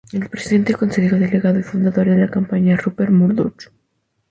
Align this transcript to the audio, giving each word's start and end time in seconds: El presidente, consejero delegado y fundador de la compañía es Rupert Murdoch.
El 0.11 0.27
presidente, 0.31 0.73
consejero 0.73 1.19
delegado 1.19 1.59
y 1.59 1.61
fundador 1.61 2.09
de 2.09 2.17
la 2.17 2.27
compañía 2.27 2.73
es 2.73 2.81
Rupert 2.81 3.11
Murdoch. 3.11 3.69